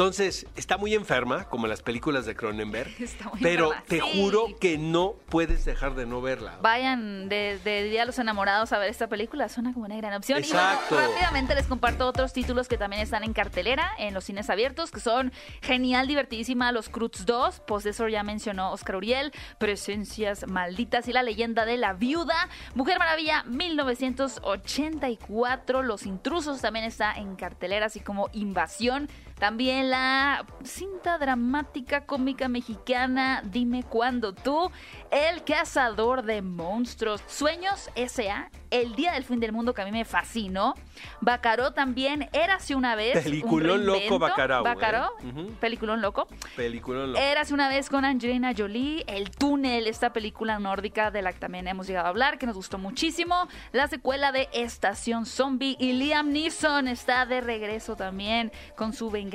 [0.00, 4.00] Entonces, está muy enferma, como en las películas de Cronenberg, Está muy pero enferma, te
[4.00, 4.10] sí.
[4.14, 6.56] juro que no puedes dejar de no verla.
[6.62, 10.14] Vayan de, de Día a los Enamorados a ver esta película, suena como una gran
[10.14, 10.38] opción.
[10.38, 10.94] Exacto.
[10.94, 14.48] Y bueno, rápidamente les comparto otros títulos que también están en cartelera en los cines
[14.48, 21.08] abiertos, que son genial, divertidísima, Los Cruz 2, Possessor ya mencionó Oscar Uriel, Presencias Malditas
[21.08, 27.84] y La Leyenda de la Viuda, Mujer Maravilla 1984, Los Intrusos también está en cartelera,
[27.84, 29.10] así como Invasión.
[29.40, 34.70] También la cinta dramática cómica mexicana Dime cuándo tú,
[35.10, 39.92] El cazador de monstruos, Sueños S.A., El día del fin del mundo que a mí
[39.92, 40.74] me fascinó,
[41.22, 43.16] Bacaró también, Érase una vez.
[43.16, 44.18] un Peliculón loco, reinvento.
[44.18, 44.62] Bacurau, ¿eh?
[44.68, 45.52] Bacaró, Ujú.
[45.58, 46.28] peliculón loco.
[46.54, 47.24] Peliculón loco.
[47.24, 51.66] Érase una vez con Angelina Jolie, El túnel, esta película nórdica de la que también
[51.66, 53.48] hemos llegado a hablar, que nos gustó muchísimo.
[53.72, 59.29] La secuela de Estación Zombie y Liam Neeson está de regreso también con su venganza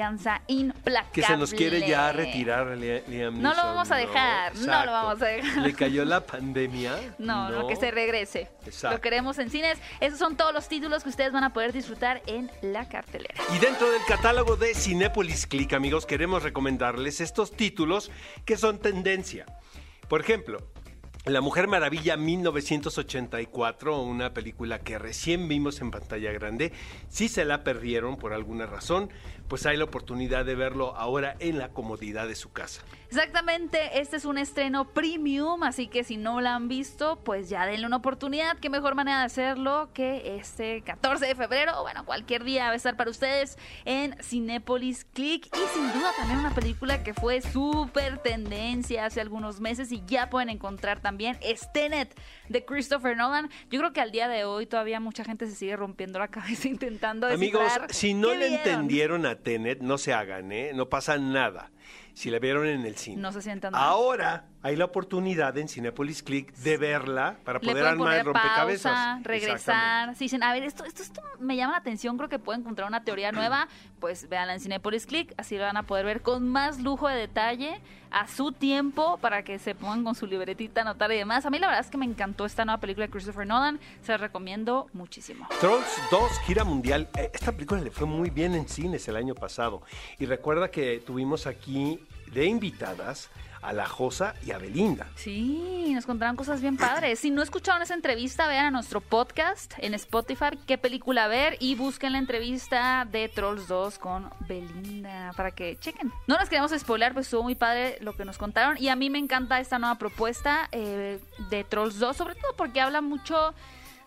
[0.47, 1.11] implacable.
[1.13, 4.85] que se nos quiere ya retirar Li- Liam No lo Neeson, vamos a dejar, no
[4.85, 5.57] lo vamos a dejar.
[5.63, 7.15] Le cayó la pandemia.
[7.17, 8.49] No, no, que se regrese.
[8.65, 8.97] Exacto.
[8.97, 9.77] Lo queremos en cines.
[9.99, 13.35] Esos son todos los títulos que ustedes van a poder disfrutar en la cartelera.
[13.55, 18.11] Y dentro del catálogo de Cinépolis Click, amigos, queremos recomendarles estos títulos
[18.45, 19.45] que son tendencia.
[20.07, 20.59] Por ejemplo,
[21.25, 26.71] La Mujer Maravilla 1984, una película que recién vimos en pantalla grande.
[27.09, 29.09] Si se la perdieron por alguna razón,
[29.47, 32.83] pues hay la oportunidad de verlo ahora en la comodidad de su casa.
[33.07, 37.65] Exactamente, este es un estreno premium, así que si no la han visto, pues ya
[37.65, 38.59] denle una oportunidad.
[38.59, 42.75] Qué mejor manera de hacerlo que este 14 de febrero, bueno, cualquier día va a
[42.75, 45.47] estar para ustedes en Cinépolis Click.
[45.47, 50.29] Y sin duda también una película que fue súper tendencia hace algunos meses y ya
[50.29, 53.49] pueden encontrar también es Tenet de Christopher Nolan.
[53.69, 56.67] Yo creo que al día de hoy todavía mucha gente se sigue rompiendo la cabeza
[56.67, 58.53] intentando Amigos, descifrar si no le vieron.
[58.57, 60.71] entendieron a Tenet, no se hagan, ¿eh?
[60.73, 61.71] No pasa nada.
[62.13, 63.21] Si la vieron en el cine.
[63.21, 63.81] No se sientan mal.
[63.83, 68.91] Ahora hay la oportunidad en Cinepolis Click de verla para poder armar el rompecabezas.
[68.91, 70.15] pausa, regresar.
[70.15, 72.87] Si dicen, a ver, esto, esto, esto me llama la atención, creo que puedo encontrar
[72.87, 73.67] una teoría nueva,
[73.99, 77.15] pues véanla en Cinepolis Click, así lo van a poder ver con más lujo de
[77.15, 81.45] detalle, a su tiempo, para que se pongan con su libretita, anotar y demás.
[81.45, 84.13] A mí la verdad es que me encantó esta nueva película de Christopher Nolan, se
[84.13, 85.47] la recomiendo muchísimo.
[85.59, 87.07] Trolls 2, gira mundial.
[87.17, 89.83] Eh, Esta película le fue muy bien en cines el año pasado.
[90.17, 91.99] Y recuerda que tuvimos aquí
[92.31, 93.29] de invitadas
[93.65, 95.07] a La Josa y a Belinda.
[95.15, 97.19] Sí, nos contaron cosas bien padres.
[97.19, 101.75] Si no escucharon esa entrevista, vean a nuestro podcast en Spotify qué película ver y
[101.75, 106.11] busquen la entrevista de Trolls 2 con Belinda para que chequen.
[106.27, 109.09] No nos queremos spoiler, pues estuvo muy padre lo que nos contaron y a mí
[109.09, 113.53] me encanta esta nueva propuesta eh, de Trolls 2, sobre todo porque habla mucho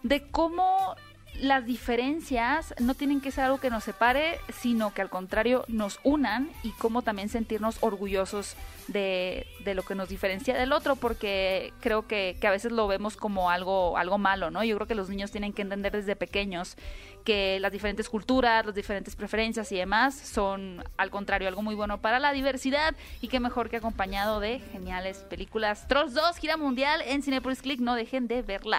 [0.02, 0.94] de cómo
[1.40, 6.00] las diferencias no tienen que ser algo que nos separe, sino que al contrario nos
[6.02, 8.56] unan y cómo también sentirnos orgullosos
[8.88, 12.88] de, de lo que nos diferencia del otro, porque creo que, que, a veces lo
[12.88, 14.64] vemos como algo, algo malo, ¿no?
[14.64, 16.76] Yo creo que los niños tienen que entender desde pequeños
[17.24, 22.00] que las diferentes culturas, las diferentes preferencias y demás son, al contrario, algo muy bueno
[22.00, 25.86] para la diversidad y que mejor que acompañado de geniales películas.
[25.88, 28.78] Trolls 2, gira mundial en Cinepolis Click, no dejen de verla.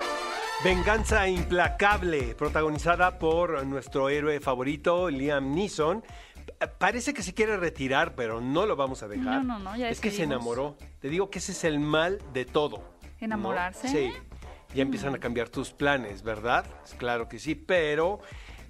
[0.63, 6.03] Venganza implacable, protagonizada por nuestro héroe favorito, Liam Neeson.
[6.77, 9.43] Parece que se quiere retirar, pero no lo vamos a dejar.
[9.43, 10.77] No, no, no, ya es que se enamoró.
[10.99, 12.83] Te digo que ese es el mal de todo.
[13.19, 13.87] ¿Enamorarse?
[13.87, 14.11] Sí.
[14.73, 16.65] Ya empiezan a cambiar tus planes, ¿verdad?
[16.97, 18.21] Claro que sí, pero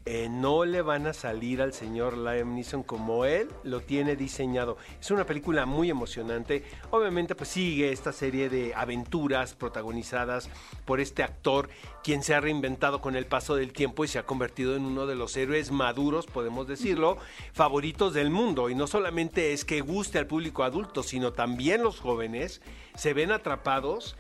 [0.06, 4.78] eh, no le van a salir al señor Liam Neeson como él lo tiene diseñado.
[5.00, 6.64] Es una película muy emocionante.
[6.90, 10.50] Obviamente, pues sigue esta serie de aventuras protagonizadas
[10.86, 11.70] por este actor,
[12.02, 15.06] quien se ha reinventado con el paso del tiempo y se ha convertido en uno
[15.06, 17.18] de los héroes maduros, podemos decirlo,
[17.54, 18.70] favoritos del mundo.
[18.70, 22.62] Y no solamente es que guste al público adulto, sino también los jóvenes
[22.96, 24.16] se ven atrapados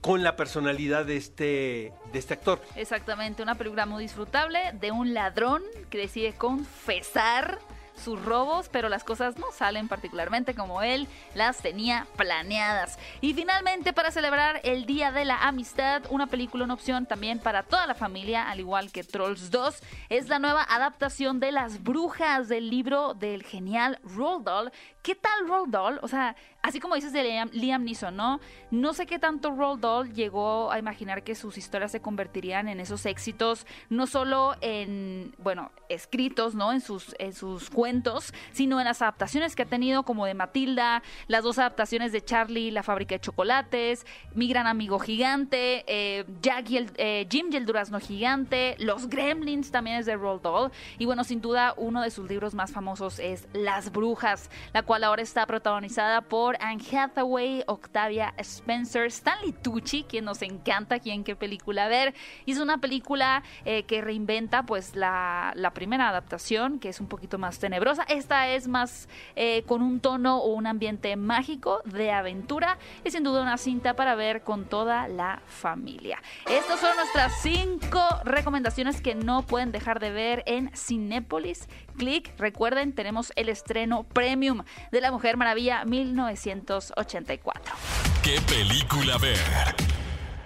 [0.00, 2.60] con la personalidad de este, de este actor.
[2.76, 7.58] Exactamente, una película muy disfrutable de un ladrón que decide confesar
[8.00, 12.98] sus robos, pero las cosas no salen particularmente como él las tenía planeadas.
[13.20, 17.62] Y finalmente, para celebrar el Día de la Amistad, una película, una opción también para
[17.62, 22.48] toda la familia, al igual que Trolls 2, es la nueva adaptación de Las Brujas
[22.48, 24.72] del libro del genial Roald.
[25.02, 25.98] ¿Qué tal Roald Dahl?
[26.02, 28.38] O sea, así como dices de Liam, Liam Neeson, ¿no?
[28.70, 32.80] No sé qué tanto Roald Dahl llegó a imaginar que sus historias se convertirían en
[32.80, 36.70] esos éxitos, no solo en, bueno, escritos, ¿no?
[36.70, 41.02] En sus, en sus cuentos, sino en las adaptaciones que ha tenido, como de Matilda,
[41.28, 46.68] las dos adaptaciones de Charlie, la fábrica de chocolates, Mi gran amigo gigante, eh, Jack
[46.70, 50.70] y el, eh, Jim y el durazno gigante, Los Gremlins también es de Roald Dahl,
[50.98, 55.04] y bueno, sin duda uno de sus libros más famosos es Las Brujas, la cual
[55.04, 61.22] ahora está protagonizada por Anne Hathaway, Octavia Spencer, Stanley Tucci, quien nos encanta aquí en
[61.22, 62.12] qué película ver.
[62.44, 67.38] Y es una película eh, que reinventa pues la, primera adaptación, que es un poquito
[67.38, 68.02] más tenebrosa.
[68.08, 72.76] Esta es más eh, con un tono o un ambiente mágico de aventura.
[73.04, 76.20] Es sin duda una cinta para ver con toda la familia.
[76.48, 82.36] Estas son nuestras cinco recomendaciones que no pueden dejar de ver en Cinépolis Click.
[82.38, 87.74] Recuerden, tenemos el estreno premium de La Mujer Maravilla 1984.
[88.22, 89.38] ¿Qué película ver?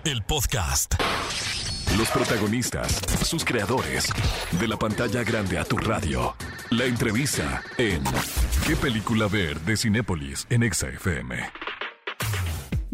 [0.04, 0.94] El podcast.
[1.96, 4.12] Los protagonistas, sus creadores,
[4.58, 6.34] de la pantalla grande a tu radio.
[6.70, 8.02] La entrevista en
[8.66, 9.60] ¿Qué película ver?
[9.60, 11.36] de Cinépolis en Exa FM.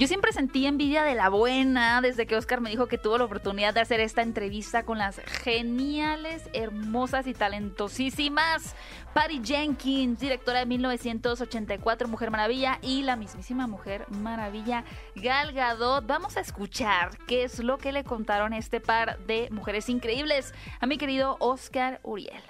[0.01, 3.25] Yo siempre sentí envidia de la buena desde que Oscar me dijo que tuvo la
[3.25, 8.75] oportunidad de hacer esta entrevista con las geniales, hermosas y talentosísimas
[9.13, 14.85] Patty Jenkins, directora de 1984 Mujer Maravilla y la mismísima Mujer Maravilla
[15.17, 16.07] Gal Gadot.
[16.07, 20.87] Vamos a escuchar qué es lo que le contaron este par de mujeres increíbles a
[20.87, 22.43] mi querido Oscar Uriel.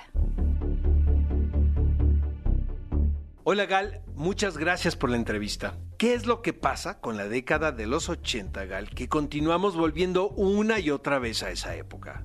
[3.42, 5.74] Hola Gal, muchas gracias por la entrevista.
[6.00, 10.30] ¿Qué es lo que pasa con la década de los 80, Gal, que continuamos volviendo
[10.30, 12.22] una y otra vez a esa época?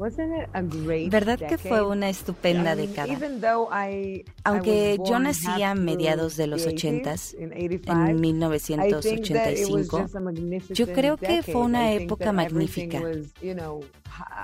[1.09, 3.13] ¿Verdad que fue una estupenda década?
[4.45, 10.05] Aunque yo nací a mediados de los 80, en 1985,
[10.69, 13.01] yo creo que fue una época magnífica.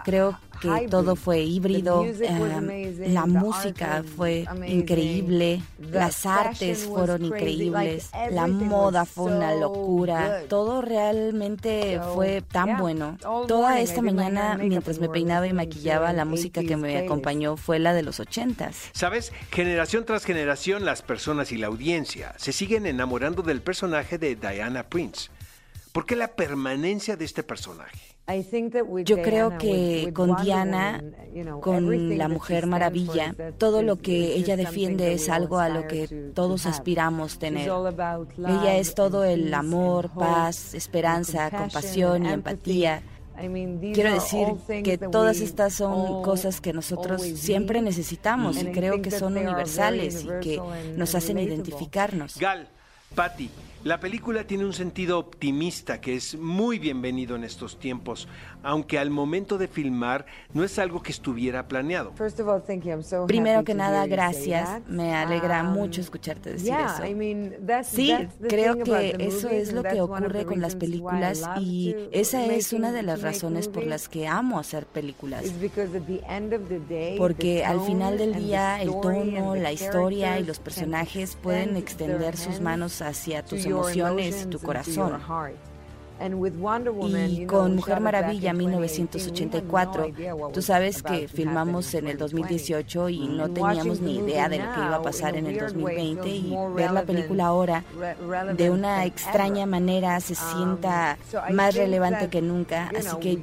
[0.03, 8.47] Creo que todo fue híbrido, eh, la música fue increíble, las artes fueron increíbles, la
[8.47, 13.17] moda fue una locura, todo realmente fue tan bueno.
[13.47, 17.93] Toda esta mañana, mientras me peinaba y maquillaba, la música que me acompañó fue la
[17.93, 18.89] de los ochentas.
[18.93, 24.35] Sabes, generación tras generación, las personas y la audiencia se siguen enamorando del personaje de
[24.35, 25.29] Diana Prince.
[25.91, 28.10] ¿Por qué la permanencia de este personaje?
[29.03, 31.03] Yo creo que con Diana,
[31.59, 36.65] con la Mujer Maravilla, todo lo que ella defiende es algo a lo que todos
[36.65, 37.69] aspiramos tener.
[37.69, 43.03] Ella es todo el amor, paz, esperanza, compasión y empatía.
[43.93, 44.47] Quiero decir
[44.83, 50.27] que todas estas son cosas que nosotros siempre necesitamos y creo que son universales y
[50.41, 50.61] que
[50.95, 52.37] nos hacen identificarnos.
[52.37, 52.67] Gal,
[53.15, 53.49] Patty,
[53.83, 58.27] la película tiene un sentido optimista que es muy bienvenido en estos tiempos,
[58.61, 62.13] aunque al momento de filmar no es algo que estuviera planeado.
[63.25, 64.81] Primero que nada, gracias.
[64.87, 67.83] Me alegra um, mucho escucharte decir eso.
[67.83, 68.13] Sí,
[68.47, 73.01] creo que eso es lo que ocurre con las películas y esa es una de
[73.01, 75.43] las razones por las que amo hacer películas.
[77.17, 82.61] Porque al final del día el tono, la historia y los personajes pueden extender sus
[82.61, 85.19] manos hacia tus emociones y tu corazón.
[87.17, 90.07] Y con Mujer Maravilla 1984,
[90.53, 94.79] tú sabes que filmamos en el 2018 y no teníamos ni idea de lo que
[94.79, 97.83] iba a pasar en el 2020 y ver la película ahora
[98.53, 101.17] de una extraña manera se um, sienta
[101.51, 102.91] más relevante que nunca.
[102.95, 103.39] Así que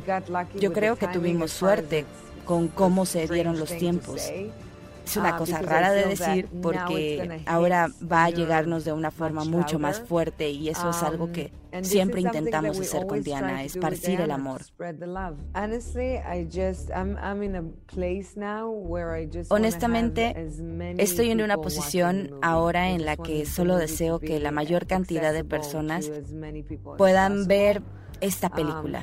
[0.61, 2.05] yo creo que tuvimos suerte
[2.45, 4.31] con cómo se dieron los tiempos.
[5.09, 9.43] Es una ah, cosa rara de decir porque ahora va a llegarnos de una forma
[9.43, 14.21] mucho más fuerte y eso es algo que um, siempre intentamos hacer con Diana, esparcir
[14.21, 14.61] el amor.
[19.49, 20.49] Honestamente,
[20.99, 25.45] estoy en una posición ahora en la que solo deseo que la mayor cantidad de
[25.45, 26.11] personas
[26.99, 27.81] puedan ver
[28.21, 29.03] esta um, película.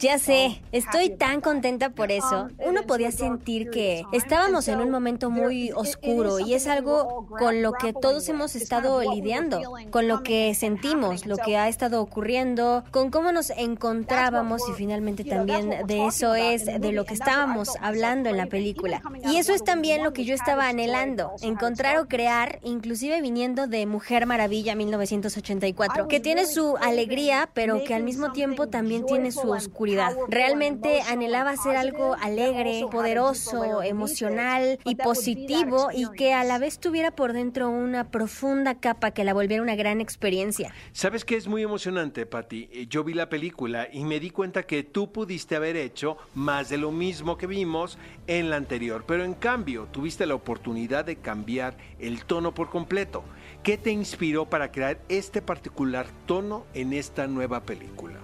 [0.00, 2.48] Ya sé, estoy tan contenta por eso.
[2.58, 7.72] Uno podía sentir que estábamos en un momento muy oscuro y es algo con lo
[7.72, 13.10] que todos hemos estado lidiando, con lo que sentimos, lo que ha estado ocurriendo, con
[13.10, 18.36] cómo nos encontrábamos y finalmente también de eso es de lo que estábamos hablando en
[18.36, 19.02] la película.
[19.28, 23.84] Y eso es también lo que yo estaba anhelando, encontrar o crear, inclusive viniendo de
[23.86, 29.50] Mujer Maravilla 1984, que tiene su alegría, pero que al mismo tiempo también tiene su
[29.50, 29.87] oscuridad
[30.28, 37.10] Realmente anhelaba hacer algo alegre, poderoso, emocional y positivo y que a la vez tuviera
[37.10, 40.72] por dentro una profunda capa que la volviera una gran experiencia.
[40.92, 42.68] ¿Sabes qué es muy emocionante, Patti?
[42.72, 46.68] Eh, yo vi la película y me di cuenta que tú pudiste haber hecho más
[46.68, 51.16] de lo mismo que vimos en la anterior, pero en cambio tuviste la oportunidad de
[51.16, 53.24] cambiar el tono por completo.
[53.62, 58.18] ¿Qué te inspiró para crear este particular tono en esta nueva película?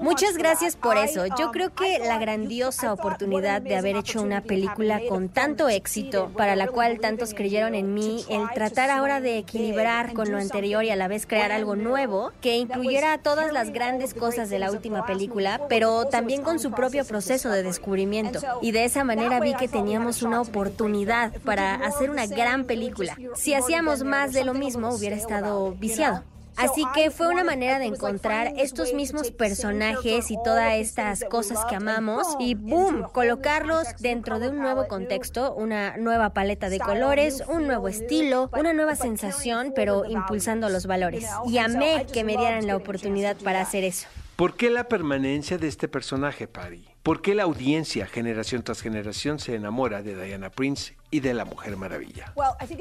[0.00, 1.24] Muchas gracias por eso.
[1.38, 6.30] Yo um, creo que la grandiosa oportunidad de haber hecho una película con tanto éxito,
[6.36, 10.84] para la cual tantos creyeron en mí, el tratar ahora de equilibrar con lo anterior
[10.84, 14.70] y a la vez crear algo nuevo, que incluyera todas las grandes cosas de la
[14.70, 18.40] última película, pero también con su propio proceso de descubrimiento.
[18.60, 23.16] Y de esa manera vi que teníamos una oportunidad para hacer una gran película.
[23.34, 26.22] Si hacíamos más de lo mismo, hubiera estado viciado.
[26.56, 31.76] Así que fue una manera de encontrar estos mismos personajes y todas estas cosas que
[31.76, 37.66] amamos y boom, colocarlos dentro de un nuevo contexto, una nueva paleta de colores, un
[37.66, 41.26] nuevo estilo, una nueva sensación, pero impulsando los valores.
[41.46, 44.06] Y amé que me dieran la oportunidad para hacer eso.
[44.36, 46.86] ¿Por qué la permanencia de este personaje, Paddy?
[47.02, 51.44] ¿Por qué la audiencia, generación tras generación, se enamora de Diana Prince y de la
[51.44, 52.32] Mujer Maravilla?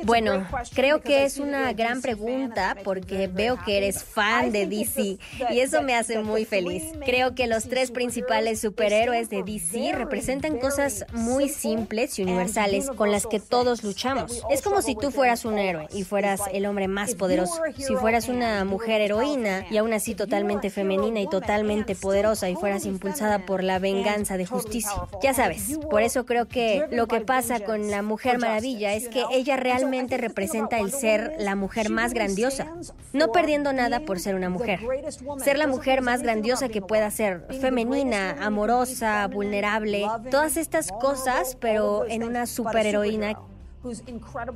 [0.04, 5.18] Bueno, creo que es una gran pregunta porque veo que eres fan de DC
[5.50, 6.84] y eso me hace muy feliz.
[7.06, 13.12] Creo que los tres principales superhéroes de DC representan cosas muy simples y universales con
[13.12, 14.44] las que todos luchamos.
[14.50, 17.62] Es como si tú fueras un héroe y fueras el hombre más poderoso.
[17.78, 22.86] Si fueras una mujer heroína y aún así totalmente femenina y totalmente poderosa y fueras
[22.86, 24.92] impulsada por la venganza de justicia.
[25.24, 29.08] Ya sabes, por eso creo que lo que pasa con la mujer Mujer Maravilla es
[29.08, 32.68] que ella realmente representa el ser la mujer más grandiosa,
[33.14, 34.82] no perdiendo nada por ser una mujer.
[35.38, 42.06] Ser la mujer más grandiosa que pueda ser, femenina, amorosa, vulnerable, todas estas cosas, pero
[42.10, 43.36] en una superheroína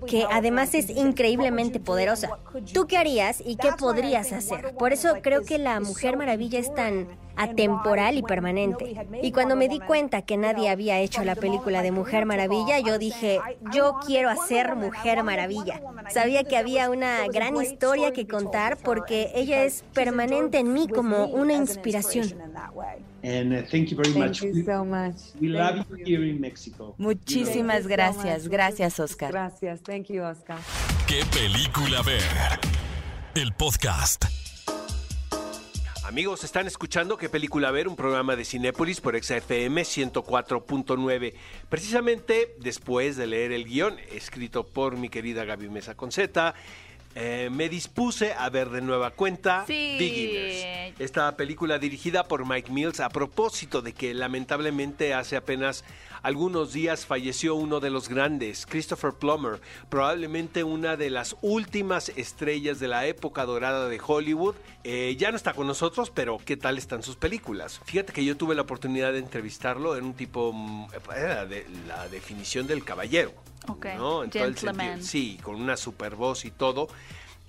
[0.08, 2.38] que además es increíblemente poderosa.
[2.74, 4.76] ¿Tú qué harías y qué podrías hacer?
[4.76, 9.08] Por eso creo que la Mujer Maravilla es tan atemporal y permanente.
[9.22, 12.98] Y cuando me di cuenta que nadie había hecho la película de Mujer Maravilla, yo
[12.98, 13.40] dije,
[13.72, 15.82] yo quiero hacer Mujer Maravilla.
[16.10, 21.26] Sabía que había una gran historia que contar porque ella es permanente en mí como
[21.26, 22.34] una inspiración.
[26.98, 28.50] Muchísimas gracias.
[28.50, 29.32] Gracias, Oscar.
[29.32, 29.82] Gracias.
[29.82, 30.60] Thank you, Oscar.
[31.08, 32.22] ¿Qué película ver?
[33.34, 34.26] El podcast.
[36.06, 41.34] Amigos, están escuchando qué película ver, un programa de Cinépolis por XFM 104.9.
[41.70, 46.56] Precisamente después de leer el guion escrito por mi querida Gaby Mesa Conceta,
[47.16, 50.94] eh, me dispuse a ver de nueva cuenta Beginners.
[51.00, 55.84] Esta película dirigida por Mike Mills a propósito de que lamentablemente hace apenas
[56.24, 62.80] algunos días falleció uno de los grandes, Christopher Plummer, probablemente una de las últimas estrellas
[62.80, 64.56] de la época dorada de Hollywood.
[64.86, 67.82] Eh, ya no está con nosotros, pero ¿qué tal están sus películas?
[67.86, 72.08] Fíjate que yo tuve la oportunidad de entrevistarlo, en un tipo, mm, era de la
[72.08, 73.34] definición del caballero.
[73.68, 74.24] Ok, ¿no?
[75.02, 76.88] sí, con una super voz y todo.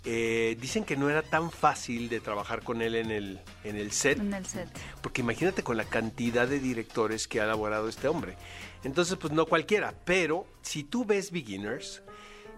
[0.07, 3.91] Eh, dicen que no era tan fácil de trabajar con él en el, en el
[3.91, 4.19] set.
[4.19, 4.69] En el set.
[5.01, 8.37] Porque imagínate con la cantidad de directores que ha elaborado este hombre.
[8.83, 9.95] Entonces, pues no cualquiera.
[10.05, 12.03] Pero si tú ves Beginners,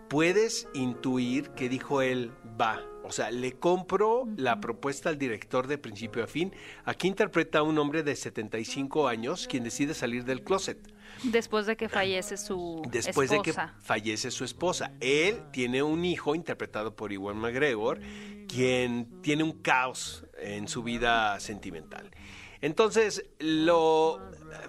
[0.09, 2.83] puedes intuir que dijo él, va.
[3.05, 6.53] O sea, le compro la propuesta al director de principio a fin.
[6.85, 10.79] Aquí interpreta a un hombre de 75 años quien decide salir del closet.
[11.25, 14.93] Después de que fallece su Después de que fallece su esposa.
[15.01, 18.01] Él tiene un hijo interpretado por Iwan McGregor,
[18.49, 22.11] quien tiene un caos en su vida sentimental.
[22.61, 24.21] Entonces, lo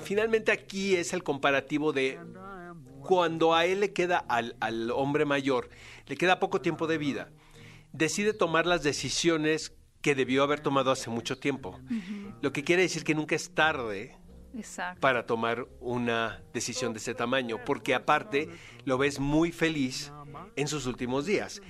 [0.02, 2.20] finalmente aquí es el comparativo de
[3.02, 5.70] cuando a él le queda al, al hombre mayor,
[6.08, 7.30] le queda poco tiempo de vida,
[7.93, 11.80] decide tomar las decisiones que debió haber tomado hace mucho tiempo.
[12.41, 14.16] Lo que quiere decir que nunca es tarde
[14.99, 18.49] para tomar una decisión de ese tamaño, porque aparte
[18.86, 20.12] lo ves muy feliz
[20.55, 21.62] en sus últimos días,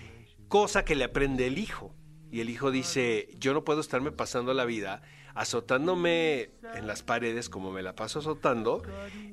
[0.48, 1.94] cosa que le aprende el hijo.
[2.30, 5.02] Y el hijo dice, yo no puedo estarme pasando la vida
[5.34, 8.82] azotándome en las paredes como me la paso azotando,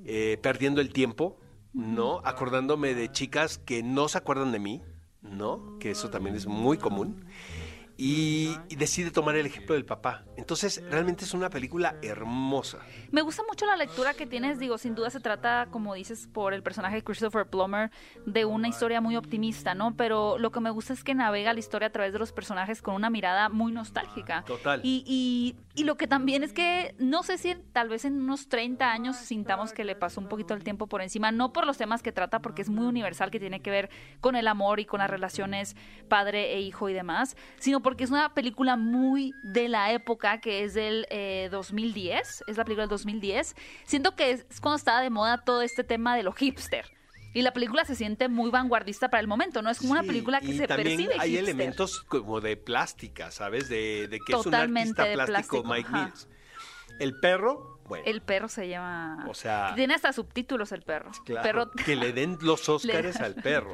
[0.05, 1.41] eh, perdiendo el tiempo,
[1.73, 2.21] ¿no?
[2.25, 4.83] Acordándome de chicas que no se acuerdan de mí,
[5.23, 5.79] ¿no?
[5.81, 7.25] Que eso también es muy común
[7.97, 10.25] y, decide tomar el ejemplo del papá.
[10.37, 12.79] Entonces, realmente es una película hermosa.
[13.13, 16.55] Me gusta mucho la lectura que tienes, digo, sin duda se trata, como dices, por
[16.55, 17.91] el personaje de Christopher Plummer,
[18.27, 19.97] de una historia muy optimista, ¿no?
[19.97, 22.83] Pero lo que me gusta es que navega la historia a través de los personajes
[22.83, 24.43] con una mirada muy nostálgica.
[24.45, 24.81] Total.
[24.83, 28.49] Y, y, y lo que también es que, no sé si tal vez en unos
[28.49, 31.79] 30 años sintamos que le pasó un poquito el tiempo por encima, no por los
[31.79, 33.91] temas que trata, porque es muy universal, que tiene que ver
[34.21, 35.77] con el amor y con las relaciones
[36.09, 40.65] padre e hijo y demás, sino porque es una película muy de la época, que
[40.65, 41.07] es del
[41.51, 43.55] 2010, eh, es la película del 2010.
[43.85, 46.91] Siento que es cuando estaba de moda todo este tema de lo hipster.
[47.35, 49.69] Y la película se siente muy vanguardista para el momento, ¿no?
[49.69, 53.69] Es como una película que se también hay elementos como de plástica, ¿sabes?
[53.69, 56.29] De, que es un artista plástico, Mike Mills.
[57.01, 57.74] El perro
[58.05, 59.27] el perro se llama.
[59.29, 59.73] O sea.
[59.75, 61.11] Tiene hasta subtítulos el perro.
[61.25, 63.73] Claro, Que le den los Óscares al perro.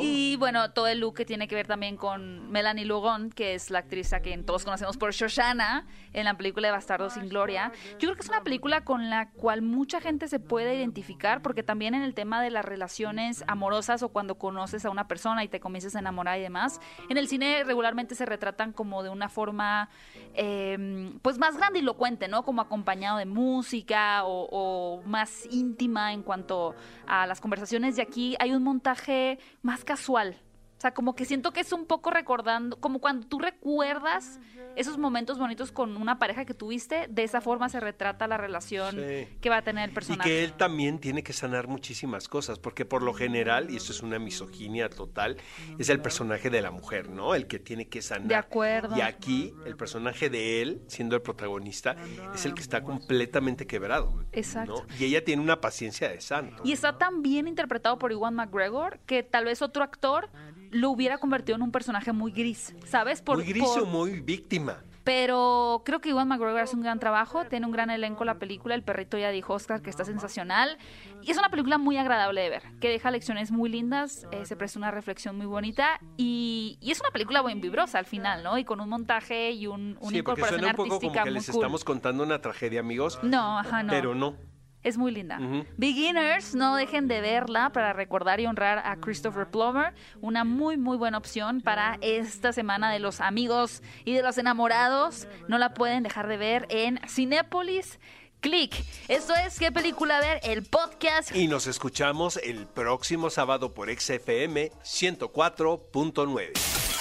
[0.00, 3.70] Y bueno, todo el look que tiene que ver también con Melanie Lugon, que es
[3.70, 7.72] la actriz a quien todos conocemos por Shoshana en la película de Bastardo sin Gloria.
[7.92, 11.62] Yo creo que es una película con la cual mucha gente se puede identificar, porque
[11.62, 15.48] también en el tema de las relaciones amorosas o cuando conoces a una persona y
[15.48, 19.28] te comienzas a enamorar y demás, en el cine regularmente se retratan como de una
[19.28, 19.88] forma,
[20.34, 22.44] eh, pues más grande y lo cuente, ¿no?
[22.44, 26.74] Como acompañado de música o, más íntima en cuanto
[27.06, 27.98] a las conversaciones.
[27.98, 30.36] Y aquí hay un montaje más casual.
[30.80, 34.40] O sea, como que siento que es un poco recordando, como cuando tú recuerdas
[34.76, 38.96] esos momentos bonitos con una pareja que tuviste, de esa forma se retrata la relación
[38.96, 40.26] que va a tener el personaje.
[40.26, 43.92] Y que él también tiene que sanar muchísimas cosas, porque por lo general, y esto
[43.92, 45.36] es una misoginia total,
[45.78, 47.34] es el personaje de la mujer, ¿no?
[47.34, 48.28] El que tiene que sanar.
[48.28, 48.96] De acuerdo.
[48.96, 51.94] Y aquí, el personaje de él, siendo el protagonista,
[52.34, 54.24] es el que está completamente quebrado.
[54.32, 54.86] Exacto.
[54.98, 56.62] Y ella tiene una paciencia de santo.
[56.64, 60.30] Y está tan bien interpretado por Iwan McGregor que tal vez otro actor
[60.70, 63.22] lo hubiera convertido en un personaje muy gris, ¿sabes?
[63.22, 64.82] Por, muy gris o muy víctima.
[65.02, 68.74] Pero creo que Iwan McGregor hace un gran trabajo, tiene un gran elenco la película,
[68.74, 70.76] el perrito ya dijo Oscar que está sensacional
[71.22, 74.56] y es una película muy agradable de ver, que deja lecciones muy lindas, eh, se
[74.56, 78.58] presta una reflexión muy bonita y, es una película muy vibrosa al final, ¿no?
[78.58, 81.84] Y con un montaje y un, una sí, incorporación un poco como que les estamos
[81.84, 83.18] contando una tragedia, amigos.
[83.22, 83.90] No, ajá, no.
[83.90, 84.36] Pero no.
[84.82, 85.38] Es muy linda.
[85.76, 89.92] Beginners, no dejen de verla para recordar y honrar a Christopher Plummer.
[90.22, 95.28] Una muy, muy buena opción para esta semana de los amigos y de los enamorados.
[95.48, 97.98] No la pueden dejar de ver en Cinépolis.
[98.40, 98.74] Click.
[99.08, 100.40] Esto es ¿Qué película ver?
[100.42, 101.36] El podcast.
[101.36, 106.79] Y nos escuchamos el próximo sábado por XFM 104.9.